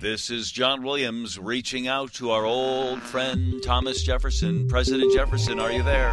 [0.00, 4.66] This is John Williams reaching out to our old friend Thomas Jefferson.
[4.68, 6.12] President Jefferson, are you there?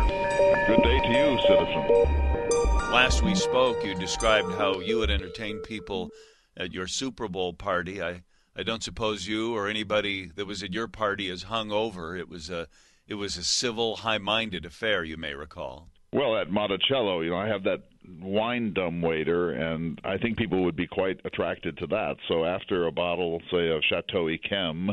[0.67, 2.91] Good day to you, citizen.
[2.91, 6.11] Last we spoke, you described how you would entertain people
[6.55, 8.01] at your Super Bowl party.
[8.01, 8.23] I,
[8.55, 12.15] I don't suppose you or anybody that was at your party is hung over.
[12.15, 12.67] It was a
[13.07, 15.89] it was a civil, high-minded affair, you may recall.
[16.13, 17.83] Well, at Monticello, you know, I have that
[18.21, 22.15] wine dumb waiter, and I think people would be quite attracted to that.
[22.27, 24.89] So after a bottle, say, of Chateau Yquem,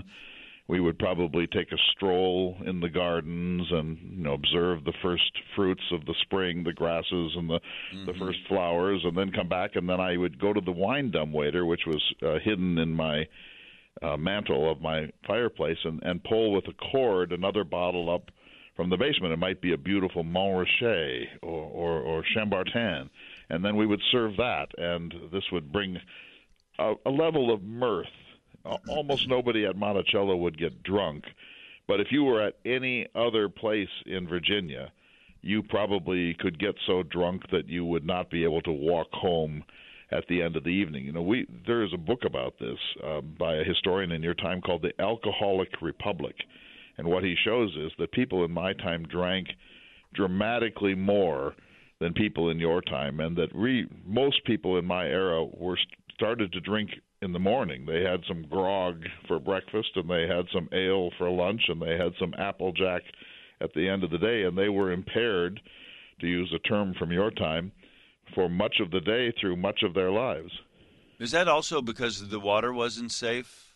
[0.68, 5.32] we would probably take a stroll in the gardens and you know observe the first
[5.56, 7.60] fruits of the spring, the grasses and the
[7.94, 8.06] mm-hmm.
[8.06, 11.10] the first flowers, and then come back, and then I would go to the wine
[11.10, 13.26] dumb waiter, which was uh, hidden in my
[14.02, 18.30] uh, mantel of my fireplace, and and pull with a cord another bottle up
[18.78, 19.32] from the basement.
[19.32, 23.10] It might be a beautiful Montrachet or, or, or Chambertin,
[23.50, 25.98] and then we would serve that, and this would bring
[26.78, 28.06] a, a level of mirth.
[28.88, 31.24] Almost nobody at Monticello would get drunk,
[31.88, 34.92] but if you were at any other place in Virginia,
[35.42, 39.64] you probably could get so drunk that you would not be able to walk home
[40.12, 41.04] at the end of the evening.
[41.04, 44.34] You know, we there is a book about this uh, by a historian in your
[44.34, 46.36] time called The Alcoholic Republic
[46.98, 49.48] and what he shows is that people in my time drank
[50.14, 51.54] dramatically more
[52.00, 53.54] than people in your time, and that
[54.06, 55.78] most people in my era were
[56.14, 56.90] started to drink
[57.22, 57.86] in the morning.
[57.86, 61.96] They had some grog for breakfast, and they had some ale for lunch, and they
[61.96, 63.02] had some applejack
[63.60, 65.60] at the end of the day, and they were impaired,
[66.20, 67.72] to use a term from your time,
[68.34, 70.50] for much of the day through much of their lives.
[71.18, 73.74] Is that also because the water wasn't safe,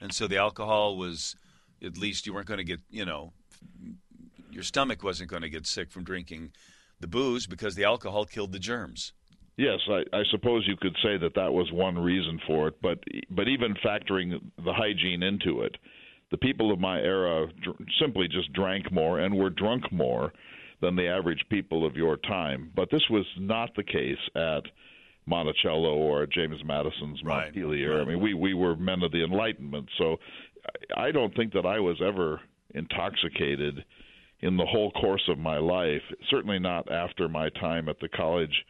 [0.00, 1.36] and so the alcohol was
[1.84, 3.32] at least you weren't going to get, you know,
[4.50, 6.52] your stomach wasn't going to get sick from drinking
[7.00, 9.12] the booze because the alcohol killed the germs.
[9.56, 12.98] Yes, I, I suppose you could say that that was one reason for it, but
[13.30, 15.76] but even factoring the hygiene into it,
[16.30, 20.32] the people of my era dr- simply just drank more and were drunk more
[20.80, 22.70] than the average people of your time.
[22.74, 24.62] But this was not the case at
[25.26, 27.90] Monticello or James Madison's Montpelier.
[27.90, 28.06] Right, right.
[28.06, 30.16] I mean, we we were men of the Enlightenment, so
[30.96, 32.40] I don't think that I was ever
[32.74, 33.84] intoxicated
[34.40, 36.02] in the whole course of my life.
[36.30, 38.64] Certainly not after my time at the College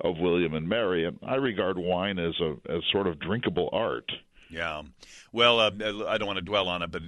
[0.00, 1.06] of William and Mary.
[1.06, 4.10] And I regard wine as a as sort of drinkable art.
[4.48, 4.82] Yeah.
[5.32, 5.70] Well, uh,
[6.08, 7.02] I don't want to dwell on it, but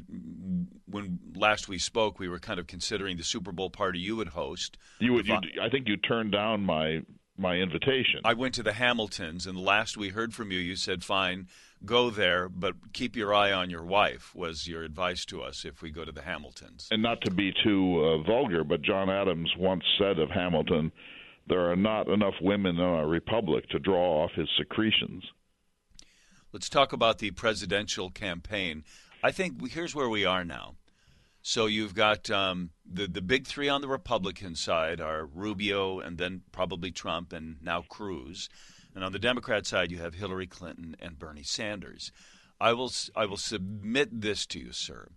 [0.88, 4.28] when last we spoke, we were kind of considering the Super Bowl party you would
[4.28, 4.78] host.
[5.00, 5.28] You would.
[5.28, 7.02] I think you turned down my
[7.42, 8.20] my invitation.
[8.24, 11.48] I went to the Hamiltons, and last we heard from you, you said, "Fine,
[11.84, 15.82] go there, but keep your eye on your wife." Was your advice to us if
[15.82, 16.88] we go to the Hamiltons?
[16.90, 20.92] And not to be too uh, vulgar, but John Adams once said of Hamilton,
[21.48, 25.24] "There are not enough women in our republic to draw off his secretions."
[26.52, 28.84] Let's talk about the presidential campaign.
[29.22, 30.76] I think here's where we are now.
[31.44, 36.16] So you've got um, the the big three on the Republican side are Rubio and
[36.16, 38.48] then probably Trump and now Cruz,
[38.94, 42.12] and on the Democrat side you have Hillary Clinton and Bernie Sanders.
[42.60, 45.08] I will I will submit this to you, sir,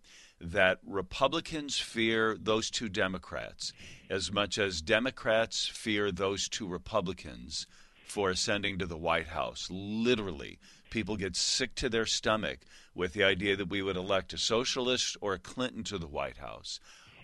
[0.42, 3.72] that Republicans fear those two Democrats
[4.10, 7.68] as much as Democrats fear those two Republicans
[8.08, 9.68] for ascending to the White House.
[9.70, 10.58] Literally,
[10.96, 12.60] people get sick to their stomach
[12.94, 16.38] with the idea that we would elect a socialist or a Clinton to the White
[16.38, 16.80] House,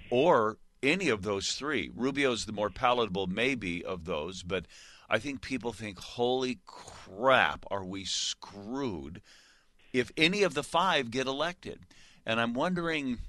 [0.10, 1.90] or any of those three.
[1.96, 4.66] Rubio's the more palatable, maybe, of those, but
[5.10, 9.22] I think people think, holy crap, are we screwed
[9.94, 11.80] if any of the five get elected?
[12.26, 13.20] And I'm wondering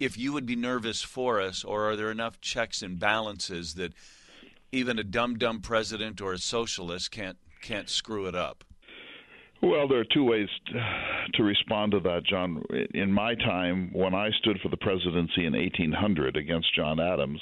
[0.00, 3.92] if you would be nervous for us, or are there enough checks and balances that
[4.72, 8.64] even a dumb dumb president or a socialist can't can't screw it up?
[9.62, 10.48] Well, there are two ways
[11.34, 12.62] to respond to that, John.
[12.94, 17.40] In my time, when I stood for the presidency in 1800 against John Adams,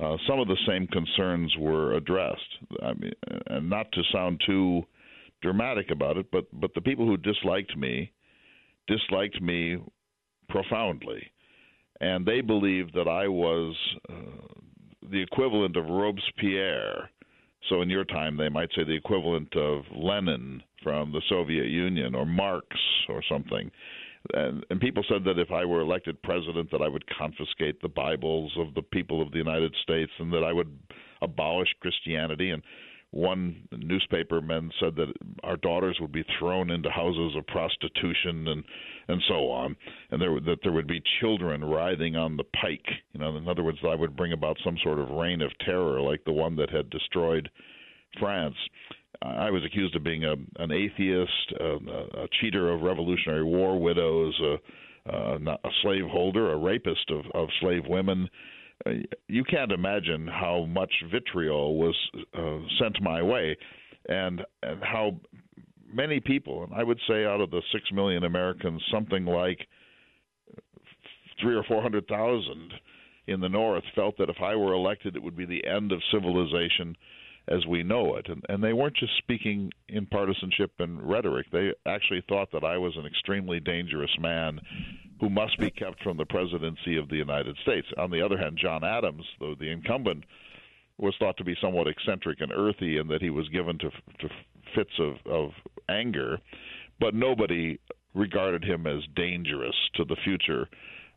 [0.00, 2.40] uh, some of the same concerns were addressed.
[2.82, 3.12] I mean,
[3.46, 4.84] and not to sound too
[5.42, 8.12] dramatic about it, but but the people who disliked me
[8.86, 9.78] disliked me
[10.48, 11.30] profoundly,
[12.00, 13.74] and they believed that I was
[14.08, 14.14] uh,
[15.10, 17.10] the equivalent of Robespierre.
[17.68, 22.14] So in your time, they might say the equivalent of Lenin from the Soviet Union
[22.14, 22.68] or Marx
[23.08, 23.68] or something.
[24.34, 27.88] And, and people said that if I were elected president, that I would confiscate the
[27.88, 30.78] Bibles of the people of the United States, and that I would
[31.22, 32.50] abolish Christianity.
[32.50, 32.62] And
[33.10, 35.12] one newspaperman said that
[35.42, 38.62] our daughters would be thrown into houses of prostitution and
[39.08, 39.74] and so on,
[40.12, 42.86] and there that there would be children writhing on the pike.
[43.12, 46.00] You know, in other words, I would bring about some sort of reign of terror
[46.00, 47.50] like the one that had destroyed
[48.20, 48.56] France.
[49.22, 51.76] I was accused of being a, an atheist, a,
[52.22, 57.84] a cheater of Revolutionary War widows, a, a, a slaveholder, a rapist of, of slave
[57.88, 58.28] women.
[58.84, 58.90] Uh,
[59.28, 61.96] you can't imagine how much vitriol was
[62.36, 63.56] uh, sent my way,
[64.08, 65.18] and and how
[65.92, 69.66] many people, and I would say out of the six million Americans, something like
[71.40, 72.72] three or four hundred thousand
[73.26, 76.00] in the North felt that if I were elected, it would be the end of
[76.12, 76.94] civilization
[77.48, 78.28] as we know it.
[78.28, 81.46] And, and they weren't just speaking in partisanship and rhetoric.
[81.52, 84.60] They actually thought that I was an extremely dangerous man
[85.20, 87.86] who must be kept from the presidency of the United States.
[87.96, 90.24] On the other hand, John Adams, though the incumbent,
[90.98, 94.28] was thought to be somewhat eccentric and earthy in that he was given to, to
[94.74, 95.50] fits of, of
[95.88, 96.38] anger,
[96.98, 97.78] but nobody
[98.14, 100.68] regarded him as dangerous to the future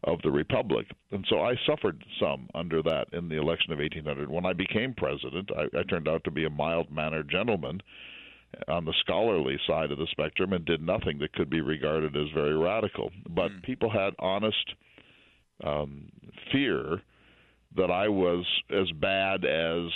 [0.03, 0.87] of the republic.
[1.11, 4.29] And so I suffered some under that in the election of 1800.
[4.29, 7.81] When I became president, I, I turned out to be a mild mannered gentleman
[8.67, 12.27] on the scholarly side of the spectrum and did nothing that could be regarded as
[12.33, 13.11] very radical.
[13.29, 13.63] But mm.
[13.63, 14.73] people had honest
[15.63, 16.09] um,
[16.51, 17.01] fear
[17.75, 19.91] that I was as bad as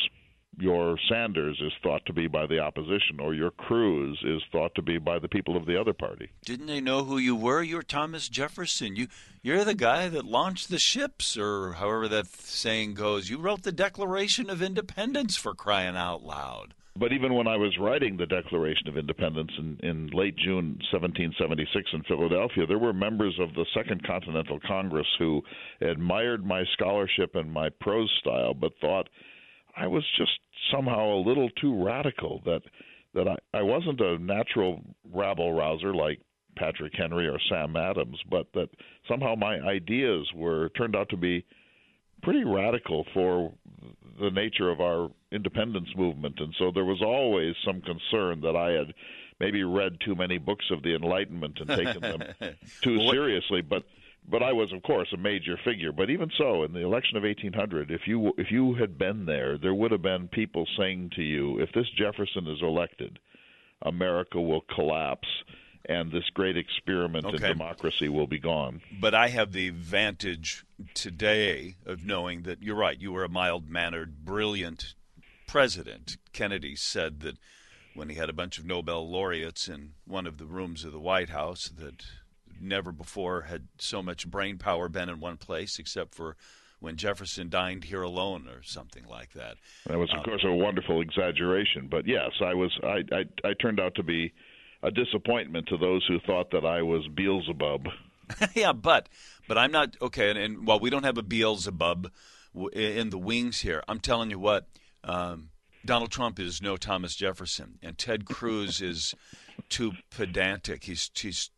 [0.57, 4.81] your Sanders is thought to be by the opposition, or your Cruz is thought to
[4.81, 6.29] be by the people of the other party.
[6.45, 7.63] Didn't they know who you were?
[7.63, 8.95] You're Thomas Jefferson.
[8.95, 9.07] You
[9.41, 13.29] you're the guy that launched the ships, or however that saying goes.
[13.29, 16.73] You wrote the Declaration of Independence for crying out loud.
[16.95, 21.89] But even when I was writing the Declaration of Independence in, in late June 1776
[21.91, 25.41] in Philadelphia, there were members of the Second Continental Congress who
[25.81, 29.09] admired my scholarship and my prose style, but thought
[29.75, 30.31] I was just
[30.71, 32.61] somehow a little too radical that
[33.13, 34.81] that I, I wasn't a natural
[35.11, 36.19] rabble rouser like
[36.55, 38.69] Patrick Henry or Sam Adams, but that
[39.07, 41.45] somehow my ideas were turned out to be
[42.23, 43.53] pretty radical for
[44.19, 48.71] the nature of our independence movement, and so there was always some concern that I
[48.71, 48.93] had
[49.39, 52.21] maybe read too many books of the Enlightenment and taken them
[52.81, 53.61] too well, seriously.
[53.61, 53.83] But
[54.29, 55.91] but I was, of course, a major figure.
[55.91, 59.57] But even so, in the election of 1800, if you if you had been there,
[59.57, 63.19] there would have been people saying to you, "If this Jefferson is elected,
[63.81, 65.27] America will collapse."
[65.85, 67.35] And this great experiment okay.
[67.35, 68.81] in democracy will be gone.
[69.01, 72.97] But I have the vantage today of knowing that you're right.
[72.97, 74.95] You were a mild mannered, brilliant
[75.45, 76.15] president.
[76.31, 77.37] Kennedy said that
[77.95, 80.99] when he had a bunch of Nobel laureates in one of the rooms of the
[80.99, 82.05] White House that
[82.61, 86.35] never before had so much brain power been in one place, except for
[86.79, 89.55] when Jefferson dined here alone, or something like that.
[89.88, 91.88] That was, of um, course, a wonderful exaggeration.
[91.89, 92.77] But yes, I was.
[92.83, 94.33] I, I I turned out to be
[94.83, 97.88] a disappointment to those who thought that I was Beelzebub.
[98.53, 99.09] yeah, but
[99.47, 100.29] but I'm not okay.
[100.29, 102.11] And, and while we don't have a Beelzebub
[102.73, 104.67] in the wings here, I'm telling you what.
[105.06, 105.49] Um,
[105.85, 109.13] Donald Trump is no Thomas Jefferson, and Ted Cruz is
[109.67, 110.85] too pedantic.
[110.85, 111.49] He's he's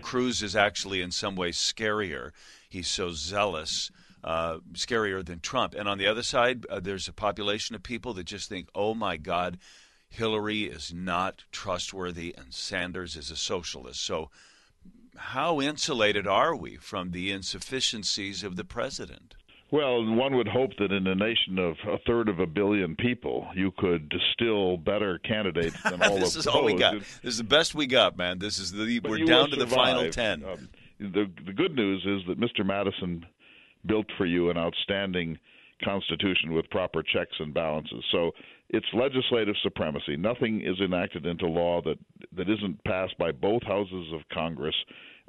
[0.00, 2.32] Cruz is actually in some ways scarier.
[2.68, 3.90] He's so zealous,
[4.22, 5.74] uh, scarier than Trump.
[5.74, 8.94] And on the other side, uh, there's a population of people that just think, oh
[8.94, 9.58] my God,
[10.08, 14.00] Hillary is not trustworthy and Sanders is a socialist.
[14.00, 14.30] So,
[15.16, 19.36] how insulated are we from the insufficiencies of the president?
[19.74, 23.48] Well, one would hope that in a nation of a third of a billion people,
[23.56, 26.94] you could distill better candidates than all of this is all we got.
[27.00, 28.38] This is the best we got, man.
[28.38, 30.44] This is the we're down to the final ten.
[30.44, 30.68] Um,
[31.00, 32.64] the the good news is that Mr.
[32.64, 33.26] Madison
[33.84, 35.40] built for you an outstanding
[35.82, 38.04] constitution with proper checks and balances.
[38.12, 38.30] So
[38.68, 40.16] it's legislative supremacy.
[40.16, 41.98] Nothing is enacted into law that
[42.36, 44.76] that isn't passed by both houses of Congress.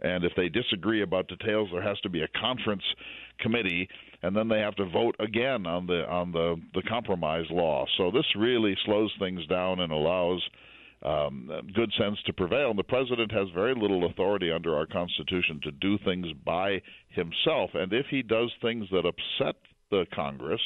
[0.04, 2.84] And if they disagree about details, there has to be a conference
[3.40, 3.88] committee
[4.26, 7.86] and then they have to vote again on the on the the compromise law.
[7.98, 10.42] So this really slows things down and allows
[11.04, 12.72] um, good sense to prevail.
[12.72, 17.70] And the president has very little authority under our Constitution to do things by himself.
[17.76, 19.58] And if he does things that upset
[19.92, 20.62] the Congress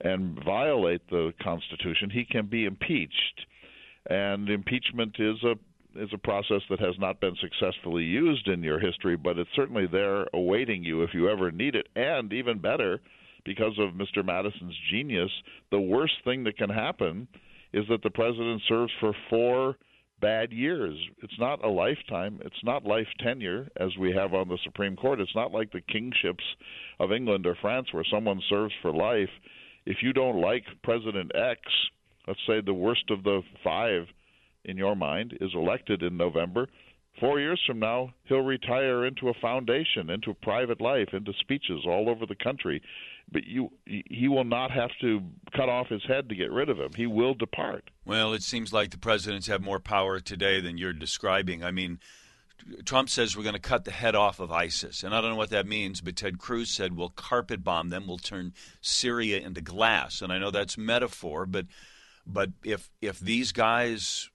[0.00, 3.46] and violate the Constitution, he can be impeached.
[4.10, 5.54] And impeachment is a
[5.96, 9.86] is a process that has not been successfully used in your history, but it's certainly
[9.86, 11.88] there awaiting you if you ever need it.
[11.96, 13.00] And even better,
[13.44, 14.24] because of Mr.
[14.24, 15.30] Madison's genius,
[15.70, 17.28] the worst thing that can happen
[17.72, 19.76] is that the president serves for four
[20.20, 20.96] bad years.
[21.22, 22.38] It's not a lifetime.
[22.44, 25.20] It's not life tenure as we have on the Supreme Court.
[25.20, 26.44] It's not like the kingships
[27.00, 29.30] of England or France where someone serves for life.
[29.84, 31.60] If you don't like President X,
[32.28, 34.04] let's say the worst of the five
[34.64, 36.68] in your mind is elected in November,
[37.20, 42.08] Four years from now, he'll retire into a foundation, into private life, into speeches all
[42.08, 42.82] over the country.
[43.30, 45.20] But you, he will not have to
[45.54, 46.92] cut off his head to get rid of him.
[46.96, 47.90] He will depart.
[48.04, 51.62] Well, it seems like the presidents have more power today than you're describing.
[51.62, 52.00] I mean,
[52.84, 55.02] Trump says we're going to cut the head off of ISIS.
[55.02, 58.06] And I don't know what that means, but Ted Cruz said we'll carpet bomb them,
[58.06, 60.22] we'll turn Syria into glass.
[60.22, 61.66] And I know that's metaphor, but
[62.26, 64.30] but if if these guys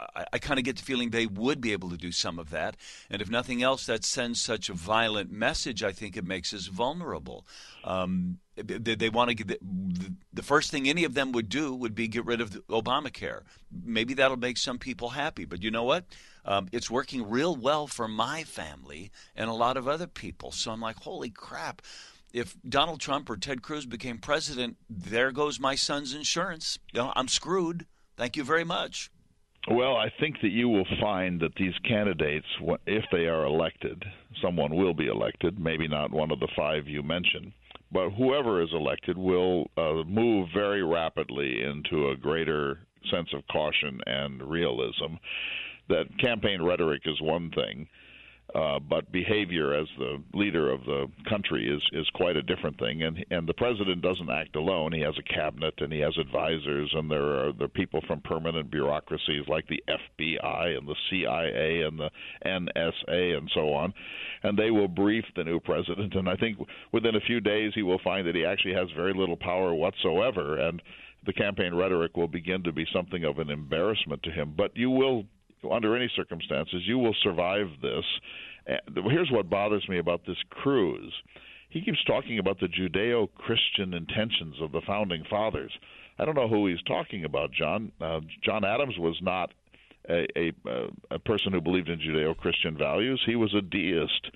[0.00, 2.50] I, I kind of get the feeling they would be able to do some of
[2.50, 2.76] that.
[3.10, 5.82] And if nothing else, that sends such a violent message.
[5.82, 7.46] I think it makes us vulnerable.
[7.84, 11.74] Um, they, they want to get the, the, first thing any of them would do
[11.74, 13.42] would be get rid of Obamacare.
[13.84, 15.44] Maybe that'll make some people happy.
[15.44, 16.04] But you know what?
[16.44, 20.50] Um, it's working real well for my family and a lot of other people.
[20.52, 21.82] So I'm like, holy crap
[22.30, 26.78] if Donald Trump or Ted Cruz became president, there goes my son's insurance.
[26.92, 27.86] You know, I'm screwed.
[28.18, 29.10] Thank you very much.
[29.70, 32.46] Well, I think that you will find that these candidates,
[32.86, 34.02] if they are elected,
[34.42, 37.52] someone will be elected, maybe not one of the five you mentioned,
[37.92, 44.00] but whoever is elected will uh, move very rapidly into a greater sense of caution
[44.06, 45.14] and realism.
[45.88, 47.86] That campaign rhetoric is one thing
[48.54, 53.02] uh, but behavior as the leader of the country is is quite a different thing.
[53.02, 54.92] And and the president doesn't act alone.
[54.92, 58.20] He has a cabinet and he has advisors, and there are there are people from
[58.22, 62.10] permanent bureaucracies like the FBI and the CIA and the
[62.46, 63.92] NSA and so on,
[64.42, 66.14] and they will brief the new president.
[66.14, 66.58] And I think
[66.92, 70.58] within a few days he will find that he actually has very little power whatsoever,
[70.58, 70.80] and
[71.26, 74.54] the campaign rhetoric will begin to be something of an embarrassment to him.
[74.56, 75.26] But you will
[75.70, 78.04] under any circumstances, you will survive this.
[78.94, 81.12] Here's what bothers me about this Cruz.
[81.70, 85.72] He keeps talking about the Judeo Christian intentions of the founding fathers.
[86.18, 87.92] I don't know who he's talking about, John.
[88.00, 89.52] Uh, John Adams was not
[90.08, 90.52] a, a,
[91.10, 93.22] a person who believed in Judeo Christian values.
[93.26, 94.30] He was a deist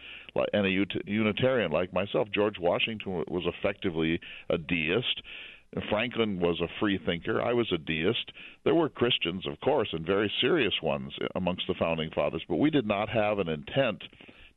[0.53, 2.29] and a Unitarian like myself.
[2.33, 5.23] George Washington was effectively a deist.
[5.89, 7.41] Franklin was a free thinker.
[7.41, 8.33] I was a deist.
[8.65, 12.71] There were Christians, of course, and very serious ones amongst the founding fathers, but we
[12.71, 14.03] did not have an intent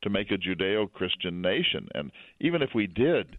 [0.03, 1.87] to make a Judeo Christian nation.
[1.93, 3.37] And even if we did,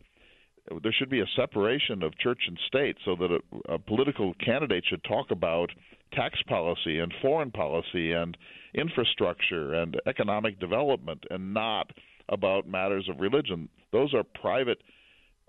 [0.83, 4.85] there should be a separation of church and state so that a, a political candidate
[4.89, 5.71] should talk about
[6.13, 8.37] tax policy and foreign policy and
[8.75, 11.91] infrastructure and economic development and not
[12.29, 13.69] about matters of religion.
[13.93, 14.79] Those are private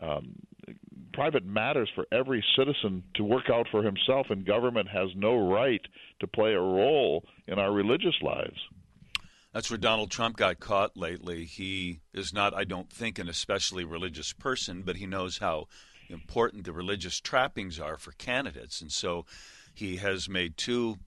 [0.01, 0.35] um,
[1.13, 5.81] private matters for every citizen to work out for himself, and government has no right
[6.19, 8.57] to play a role in our religious lives.
[9.53, 11.45] That's where Donald Trump got caught lately.
[11.45, 15.67] He is not, I don't think, an especially religious person, but he knows how
[16.09, 18.81] important the religious trappings are for candidates.
[18.81, 19.25] And so
[19.73, 20.97] he has made two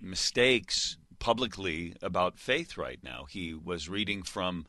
[0.00, 3.26] mistakes publicly about faith right now.
[3.30, 4.66] He was reading from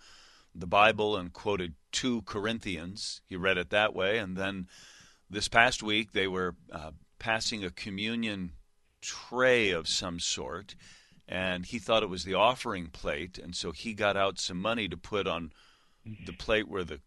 [0.53, 3.21] the Bible and quoted 2 Corinthians.
[3.25, 4.17] He read it that way.
[4.17, 4.67] And then
[5.29, 8.51] this past week, they were uh, passing a communion
[9.01, 10.75] tray of some sort.
[11.27, 13.39] And he thought it was the offering plate.
[13.39, 15.51] And so he got out some money to put on
[16.25, 16.99] the plate where the,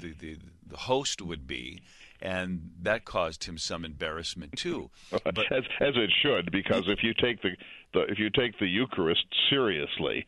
[0.00, 1.82] the, the, the host would be
[2.22, 4.90] and that caused him some embarrassment too.
[5.10, 7.56] But, as, as it should, because if you take the,
[7.94, 10.26] the if you take the Eucharist seriously,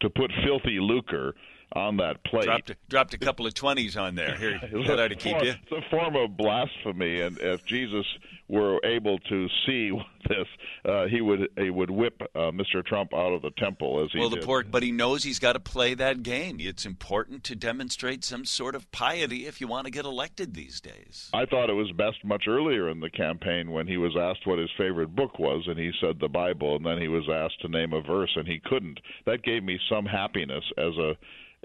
[0.00, 1.34] to put filthy lucre
[1.72, 2.44] on that plate.
[2.44, 4.36] Dropped a, dropped a couple of twenties on there.
[4.36, 5.50] Here, that ought to keep you.
[5.50, 8.06] It's a form of blasphemy, and if Jesus
[8.48, 9.90] were able to see
[10.28, 10.46] this,
[10.84, 12.84] uh, he would he would whip uh, Mr.
[12.84, 14.18] Trump out of the temple as he.
[14.18, 14.42] Well, did.
[14.42, 16.58] the poor, but he knows he's got to play that game.
[16.60, 20.80] It's important to demonstrate some sort of piety if you want to get elected these
[20.80, 21.28] days.
[21.34, 24.58] I thought it was best much earlier in the campaign when he was asked what
[24.58, 27.68] his favorite book was, and he said the Bible, and then he was asked to
[27.68, 29.00] name a verse, and he couldn't.
[29.26, 31.16] That gave me some happiness as a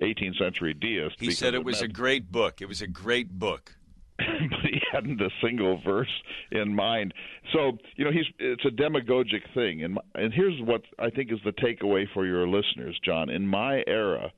[0.02, 1.16] 18th century deist.
[1.20, 1.92] He said it, it was meant...
[1.92, 2.62] a great book.
[2.62, 3.76] It was a great book.
[4.18, 6.22] but he hadn't a single verse
[6.52, 7.14] in mind.
[7.52, 11.40] So you know, he's it's a demagogic thing, and and here's what I think is
[11.44, 13.30] the takeaway for your listeners, John.
[13.30, 14.32] In my era,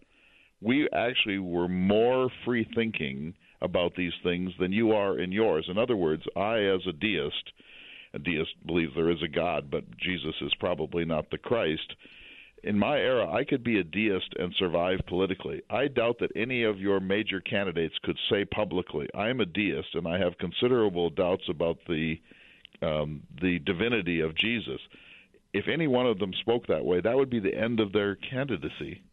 [0.61, 5.67] we actually were more free thinking about these things than you are in yours.
[5.69, 7.51] In other words, I, as a deist,
[8.13, 11.95] a deist believes there is a God, but Jesus is probably not the Christ
[12.65, 15.61] in my era, I could be a deist and survive politically.
[15.69, 19.93] I doubt that any of your major candidates could say publicly, "I am a deist
[19.93, 22.19] and I have considerable doubts about the
[22.81, 24.81] um, the divinity of Jesus."
[25.53, 28.15] If any one of them spoke that way, that would be the end of their
[28.15, 29.03] candidacy.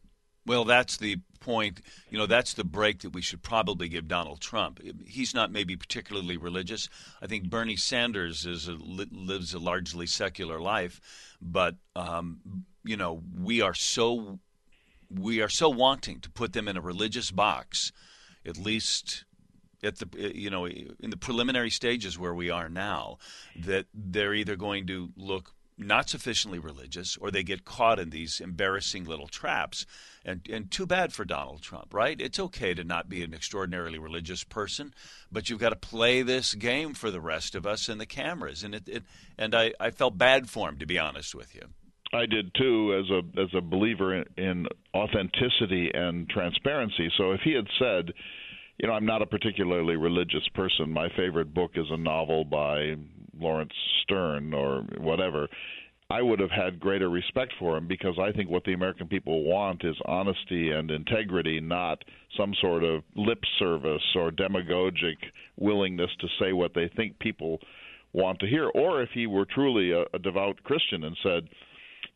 [0.44, 1.80] Well, that's the point.
[2.10, 4.80] You know, that's the break that we should probably give Donald Trump.
[5.06, 6.88] He's not maybe particularly religious.
[7.20, 11.00] I think Bernie Sanders is a, lives a largely secular life,
[11.40, 14.38] but um, you know, we are so
[15.10, 17.92] we are so wanting to put them in a religious box,
[18.46, 19.24] at least
[19.82, 23.18] at the you know in the preliminary stages where we are now,
[23.56, 28.40] that they're either going to look not sufficiently religious or they get caught in these
[28.40, 29.86] embarrassing little traps.
[30.24, 32.20] And, and too bad for Donald Trump, right?
[32.20, 34.94] It's okay to not be an extraordinarily religious person,
[35.30, 38.62] but you've got to play this game for the rest of us and the cameras.
[38.62, 39.02] And, it, it
[39.36, 41.62] and I, I felt bad for him, to be honest with you.
[42.12, 47.10] I did too, as a as a believer in, in authenticity and transparency.
[47.16, 48.12] So if he had said,
[48.78, 50.90] you know, I'm not a particularly religious person.
[50.90, 52.96] My favorite book is a novel by
[53.38, 55.48] Laurence Sterne or whatever.
[56.10, 59.44] I would have had greater respect for him because I think what the American people
[59.44, 62.04] want is honesty and integrity, not
[62.36, 65.16] some sort of lip service or demagogic
[65.56, 67.60] willingness to say what they think people
[68.12, 68.68] want to hear.
[68.74, 71.48] Or if he were truly a, a devout Christian and said,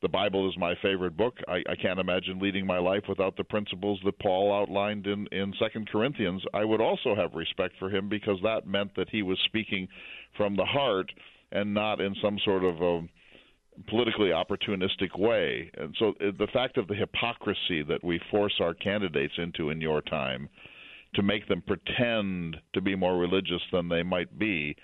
[0.03, 1.35] the Bible is my favorite book.
[1.49, 5.55] I, I can't imagine leading my life without the principles that Paul outlined in in
[5.59, 6.43] Second Corinthians.
[6.53, 9.88] I would also have respect for him because that meant that he was speaking
[10.37, 11.11] from the heart
[11.53, 13.09] and not in some sort of a
[13.88, 15.71] politically opportunistic way.
[15.76, 19.81] And so uh, the fact of the hypocrisy that we force our candidates into in
[19.81, 20.49] your time
[21.15, 24.76] to make them pretend to be more religious than they might be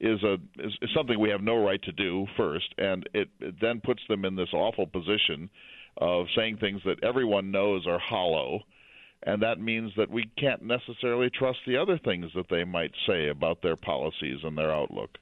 [0.00, 3.54] is a is, is something we have no right to do first, and it, it
[3.60, 5.50] then puts them in this awful position
[5.98, 8.60] of saying things that everyone knows are hollow,
[9.22, 13.28] and that means that we can't necessarily trust the other things that they might say
[13.28, 15.18] about their policies and their outlook.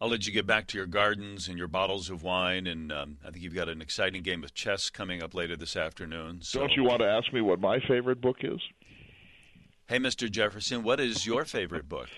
[0.00, 3.16] I'll let you get back to your gardens and your bottles of wine, and um,
[3.26, 6.40] I think you've got an exciting game of chess coming up later this afternoon.
[6.42, 6.60] So.
[6.60, 8.60] Don't you want to ask me what my favorite book is?
[9.88, 10.30] Hey, Mr.
[10.30, 12.08] Jefferson, what is your favorite book?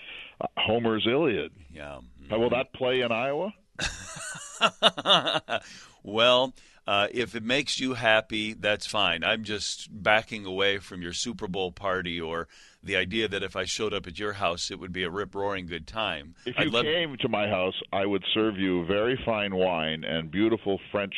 [0.57, 1.51] Homer's Iliad.
[1.73, 1.99] Yeah.
[2.23, 2.39] Mm-hmm.
[2.39, 3.53] Will that play in Iowa?
[6.03, 6.53] well,
[6.87, 9.23] uh, if it makes you happy, that's fine.
[9.23, 12.47] I'm just backing away from your Super Bowl party or
[12.83, 15.35] the idea that if I showed up at your house, it would be a rip
[15.35, 16.35] roaring good time.
[16.45, 16.83] If you love...
[16.83, 21.13] came to my house, I would serve you very fine wine and beautiful French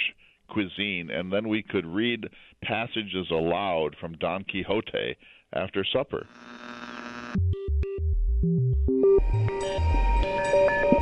[0.50, 2.28] cuisine, and then we could read
[2.62, 5.16] passages aloud from Don Quixote
[5.54, 6.28] after supper.
[9.04, 10.93] thank you